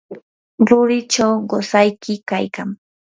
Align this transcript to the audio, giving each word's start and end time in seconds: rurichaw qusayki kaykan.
rurichaw 0.67 1.33
qusayki 1.49 2.13
kaykan. 2.29 2.69